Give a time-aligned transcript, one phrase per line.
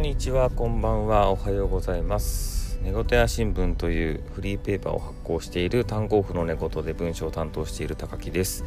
[0.00, 2.80] んにちはこんばんはおはようございます。
[2.82, 8.64] 寝言や新聞というフリーペーパーを発行している単語符の寝言で文章を担当している高木です。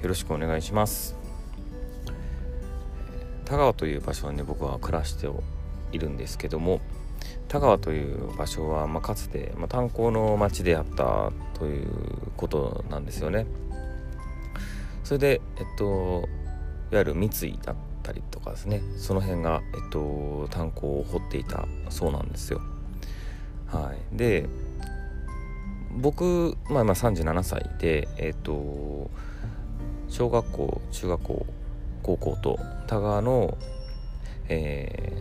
[0.00, 1.16] よろしくお願いします。
[3.46, 5.28] 田川という場所に僕は暮らして
[5.90, 6.80] いるんですけども
[7.48, 11.88] 田川という場所は、まあ、かつて、まあ、炭鉱の町であったという
[12.36, 13.44] ことなんですよね。
[15.02, 16.28] それでえっと
[16.92, 22.60] いわゆる三井だったたりとかですねその辺が、えっと、炭鉱を掘っていたそうなんですよ。
[23.66, 24.46] はい、で
[25.92, 29.10] 僕、まあ、今37歳で、えっと、
[30.08, 31.46] 小学校中学校
[32.02, 33.56] 高校と田川の、
[34.48, 35.12] え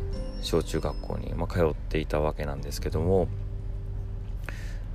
[0.42, 3.28] ー、小中学校に、まあ、通っていたわけなんですけども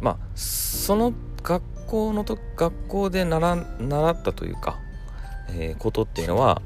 [0.00, 4.78] まあその学校のと学校で習習ったというか
[5.48, 6.62] えー、ことっていうのは、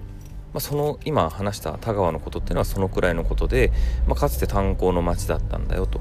[0.59, 3.71] まあ、その今話した田川のことっていうのはそのくらいのことで、
[4.09, 6.01] まあ、かつて炭鉱の町だったんだよと。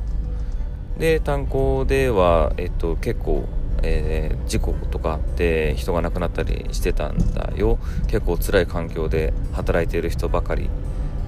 [0.97, 3.47] で炭鉱では、えっと、結構、
[3.83, 10.71] えー、事故とかあって人が亡くなったりしてたんだよ結構辛い環境で働いている人ばかり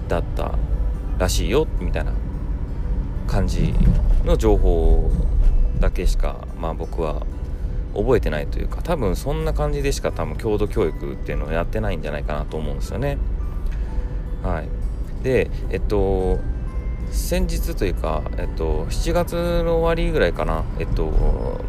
[0.07, 0.57] だった
[1.19, 2.13] らしいよみたいな
[3.27, 3.75] 感じ
[4.25, 5.11] の情報
[5.80, 7.27] だけしか、まあ、僕は
[7.95, 13.17] 覚えてないというか多分そんな感じでしか多分郷土教育っていうのをやってないんじゃないかなと思うんですよね。
[14.43, 16.39] はい、でえっと
[17.11, 21.07] 先日というか、えっと、7月の終わりぐらいかな、えっと、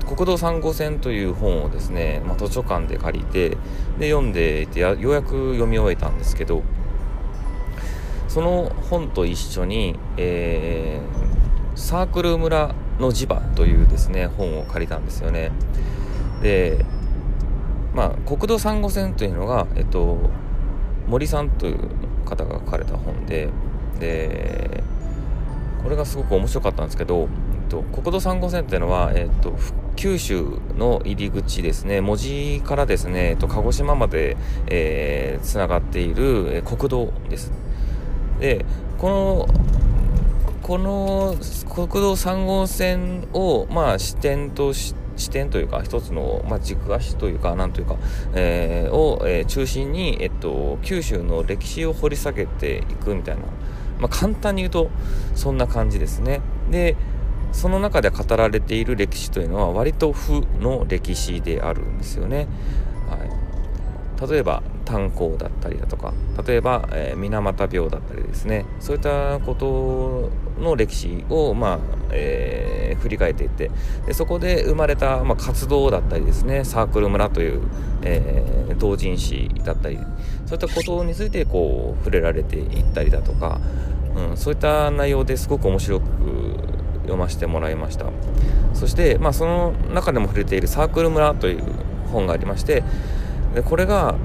[0.07, 3.51] 国道3号線という本をですね、まあ、図書館で借りて
[3.99, 6.63] で読んでいてようやく読み終えたんですけど
[8.29, 15.51] その本と一緒に、えー、サークル村の磁場というですね本を借りたんですよね。
[16.43, 16.85] で
[17.95, 20.19] まあ国道3号線というのが、えっと、
[21.07, 21.79] 森さんという
[22.25, 23.49] 方が書かれた本で
[23.99, 24.83] で
[25.83, 27.29] これがすごく面白かったんですけど、
[27.63, 29.55] えっと、国道3号線っていうのは、えっと、
[29.97, 30.45] 九州
[30.77, 37.53] の入り口ですね門司からですね、えっと、鹿児島までつな、えー、がっている、え国道です。
[38.41, 38.65] で
[38.99, 39.49] この
[40.63, 41.35] この
[41.69, 47.97] 国道3号線を、まあ、視点として視点というか一つの、まあ、軸足というかなんというか、
[48.35, 53.43] えー、を、えー、中心に、えっと、九州の歴史を掘り下げていくみたいな、
[53.99, 54.91] まあ、簡単に言うと
[55.35, 56.41] そんな感じですね。
[56.71, 56.97] で
[57.53, 62.47] その中で語られている歴史というのは割と負の歴史であるんですよね、
[63.09, 66.15] はい、例えば炭鉱だったりだとか
[66.47, 68.67] 例えば、えー、水俣病だったりですね。
[68.81, 70.31] そういったこと
[70.61, 71.79] の歴史を、まあ
[72.13, 73.71] えー、振り返っていって
[74.07, 77.63] でそこで生まれた、まあ、活動だったりですねサークル村という、
[78.03, 79.99] えー、同人誌だったり
[80.47, 83.61] そういったことについてこう触れられていったりだとか、
[84.17, 86.07] うん、そういった内容ですごく面白く
[87.03, 88.07] 読ませてもらいました。
[88.75, 91.63] そして、まあ、その中でも触れているサークル村という
[92.11, 92.83] 本がありまして
[93.55, 94.17] でこれが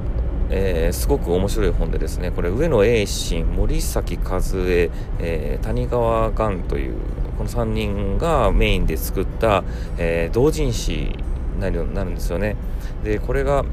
[0.49, 6.95] えー、すごく面白い本でですねこれ上野栄信森崎和恵、えー、谷川雁という
[7.37, 9.63] この3人がメインで作った、
[9.97, 10.91] えー、同人誌
[11.55, 12.55] になるなるんですよね
[13.03, 13.65] でこれが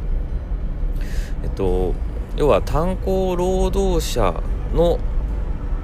[1.42, 1.94] えっと
[2.36, 4.42] 要は炭鉱労働者
[4.74, 4.98] の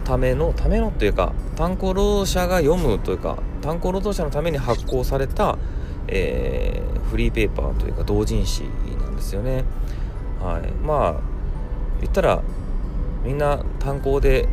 [0.04, 5.58] ためのためのというか炭鉱労働者が読むというか炭鉱労働者のために発行された、
[6.06, 8.62] えー、フリーペーパーというか同人誌
[9.00, 9.64] なんですよね。
[10.40, 11.20] はい、まあ
[12.00, 12.42] 言ったら
[13.24, 14.48] みんな炭鉱で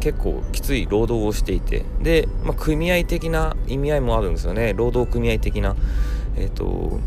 [0.00, 4.72] 結構きつい労働をしていてで、まあ、組合的な意味合いもあるんですよね。
[4.74, 5.76] 労働組合的な
[6.36, 6.98] えっ、ー、と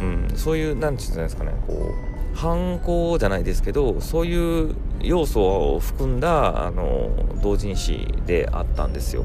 [0.00, 1.92] うんそういう何て言うんですかねこ
[2.34, 7.10] う犯行じゃないですけどそういう要素を含んだあの
[7.42, 9.24] 同人誌であったんですよ。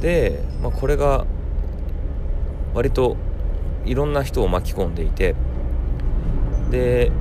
[0.00, 1.26] で、まあ、これが
[2.74, 3.16] 割と
[3.86, 5.34] いろんな人を巻き込んでいて
[6.70, 7.12] で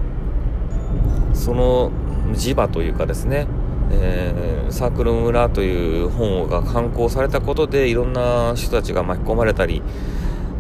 [1.34, 1.92] その
[2.34, 3.48] 磁場というかですね、
[3.92, 9.82] えー、サークル村という本が刊行されたことでいろんな人たちが巻き込まれたり、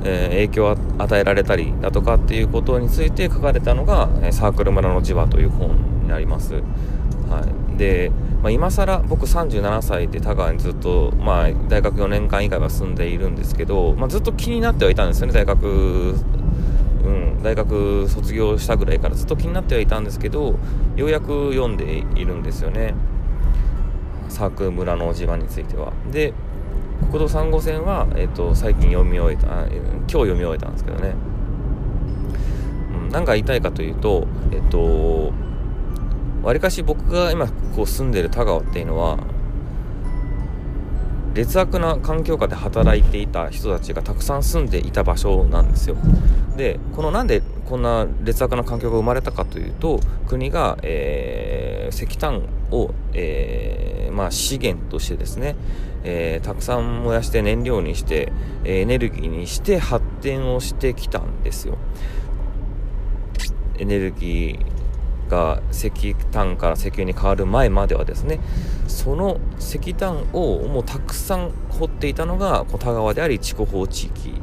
[0.03, 5.69] えー、影響を与えられたりだとかっていうことについて書かれたのが「サークル村の磁場」という本
[6.01, 6.55] になります。
[6.55, 8.11] はい、で、
[8.41, 20.59] まあ、今更僕37歳で田川にずっと、まあ、大学4年間以外は住んでいるんですけど、まあ、ずっと気になってはいたんですよね大学、うん、大学卒業したぐらいからずっと気になってはいたんですけど
[20.95, 22.93] ようやく読んでいるんですよね
[24.29, 25.93] 佐久村の地場については。
[26.11, 26.33] で
[27.11, 31.15] 国道3号線は、えっと、最近読み終えた今日読み終えたんですけどね、
[32.93, 35.33] うん、何か言いたいかというとえっと
[36.43, 39.17] わりかし僕が今こう住んでる田川っていうのは
[41.33, 45.95] 劣悪な環境下で働いていた人たちがたくさん住んでいた場所なんですよ。
[46.55, 55.55] でこのなんでこんな劣悪な環境が生まれたかというと国が、えー、石炭を、えー、まあ、資源としてですね、
[56.03, 58.31] えー、たくさん燃やして燃料にして
[58.63, 61.77] エネルギーにして発展をしてきたんですよ。
[63.79, 64.72] エネルギー
[65.33, 68.39] が石炭から石油に変わる前まではですね
[68.87, 74.35] その石炭をもうたくさん掘っていたのが田川であり筑豊地域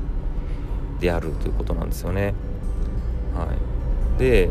[0.98, 2.34] であるということなんですよね。
[3.34, 3.46] は
[4.16, 4.50] い、で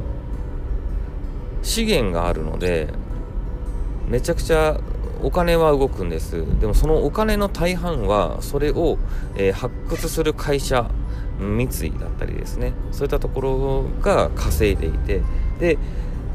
[1.62, 2.88] 資源があるので
[4.08, 4.80] めちゃくちゃ
[5.22, 6.44] お金は動くんです。
[6.60, 8.98] でもそのお金の大半はそれを、
[9.36, 10.90] えー、発掘する会社
[11.38, 11.68] 三井
[12.00, 12.74] だったりですね。
[12.92, 15.22] そういったところが稼いでいて
[15.60, 15.78] で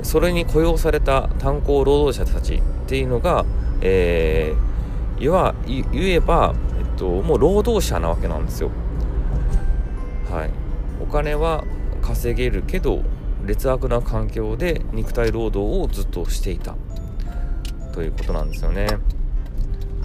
[0.03, 3.45] それに雇用された炭鉱労働者たちっていうのが、
[3.81, 8.71] えー、いわ言えば、えっと、もう労働者なわけなんですよ。
[10.31, 10.51] はい、
[11.01, 11.65] お金は
[12.03, 13.03] 稼げるけど
[13.45, 16.75] 劣悪な環境で肉体労働をずっとしていた
[17.93, 18.87] ということなんですよね。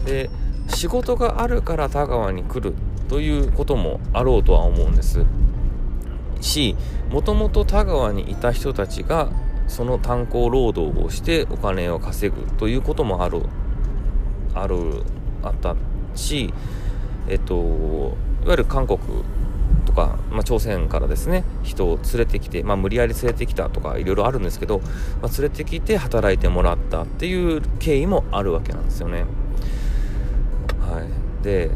[0.05, 0.29] で
[0.67, 2.75] 仕事があるから田川に来る
[3.09, 5.25] ということもあろうとは思うんです
[6.41, 6.75] し
[7.09, 9.31] もともと田川にいた人たちが
[9.69, 13.43] その炭鉱労働をしてお金を稼ぐということもある
[14.53, 15.03] ある
[15.43, 15.75] あった
[16.15, 16.53] し
[17.29, 17.55] えっと
[18.43, 18.99] いわゆる韓国
[19.85, 24.79] とか、まあ、朝鮮からですね人を連れてきて、まあ、無理やり連れてきたとかいろいろあるんですけど、
[25.21, 29.25] まあ、連れてきて働いてもらったっていう経緯もあるわけなんですよね。
[30.79, 31.69] はい、で、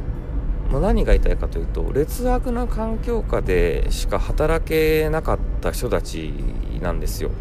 [0.72, 6.34] まあ、何が言いたいかというと劣悪な環境下でしか働けなかった人たち
[6.82, 7.32] なんですよ。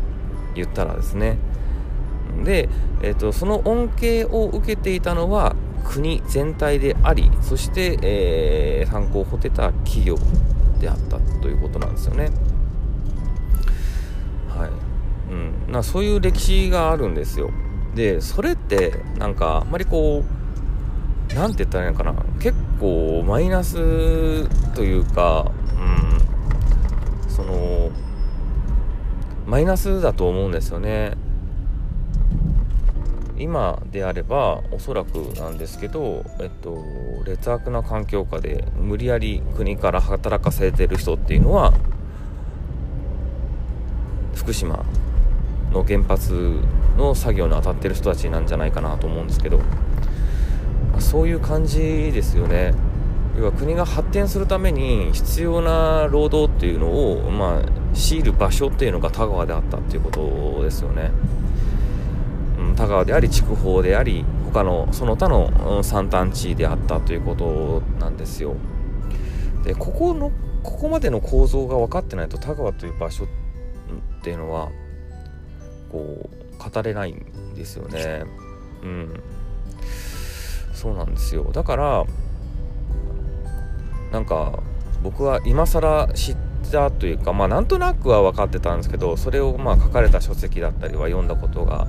[0.55, 1.39] 言ったらですね
[2.45, 2.69] で、
[3.03, 5.55] えーと、その恩恵を受けていたのは
[5.85, 10.17] 国全体でありそして、えー、参考をほてた企業
[10.81, 12.31] であったということなんですよね。
[14.49, 14.71] はい
[15.33, 17.51] うん、なそういう歴史があるんですよ。
[17.95, 20.25] でそれってなんかあんまりこ
[21.31, 25.51] う何て言ったらいいのかな結構マイナスというか、
[27.25, 27.91] うん、その
[29.53, 31.13] マイナスだと思うんですよね。
[33.37, 36.83] 今であればおそらくなんですけど、えっと、
[37.27, 41.75] 劣悪な環境下で無理やり国から働かせてる人っていうのは
[44.35, 44.87] 福島
[45.71, 46.63] の原発
[46.97, 49.61] の作業に当たってる人たちなんじゃないかなと思うんですけど
[50.99, 52.73] そういう感じですよね。
[53.39, 61.11] 要は国が発展するために必要な労働っていうのを、まあ、強いる場所っていうのが田川であったっていうことですよね。
[62.59, 68.55] うん、田川であり筑豊であり他のその他の山端地であったということなんですよ。
[69.65, 70.31] でここの
[70.62, 73.29] ここまでの構造が分かってないと田川という場所っ
[74.23, 74.71] ていうのは
[75.91, 78.25] こう語れないんですよね。
[78.83, 79.23] うん、
[80.73, 82.05] そうなんですよだから
[84.11, 84.59] なんか
[85.05, 91.87] 僕は今更知ってたというかまあなんとなくは分かってたんですけどそれをまあ書かれた書籍だったりは読んだことが、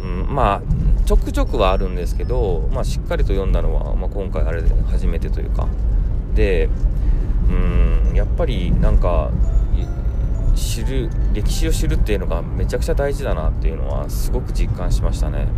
[0.00, 5.66] うん、まあちょくちょくはあるんですけど、まあ、しっかりと読んだのは、まあ、今回あれで初めてというか。
[6.34, 6.68] で
[7.48, 9.30] うんやっぱりなんか
[10.54, 15.48] 知る歴史を知るっていうのがめちゃくちゃ大事だなっていうのはすごく実感しましたね。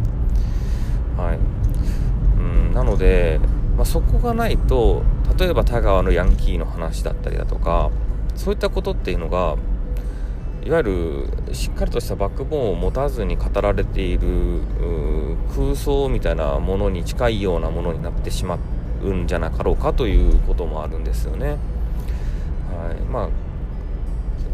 [1.18, 1.38] はい。
[2.38, 3.40] うんなので、
[3.76, 5.02] まあ、そこがないと
[5.38, 7.90] 例えば田川のヤンキーの話だったりだとか
[8.36, 9.56] そういったことっていうのが
[10.64, 10.82] いわゆ
[11.48, 14.62] るしっかりとしたバックボーンを持たずに語られている
[15.54, 18.58] 空想みたいなものに近いようなものになってしま
[19.02, 21.48] うんじゃなかろうかということもあるんですよね。
[21.48, 21.54] は
[22.96, 23.28] い、まあ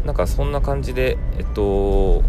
[0.05, 2.23] なんかそんな感じでえっと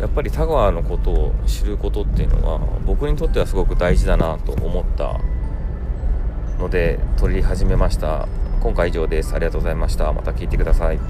[0.00, 5.18] やっぱり田川のことを知ることっていうのは僕にとってはすごく大事だなと思った
[6.58, 8.26] ので撮り始めました
[8.60, 9.34] 今回以上です。
[9.34, 10.12] ありがとうございました。
[10.12, 11.00] また聞いてください。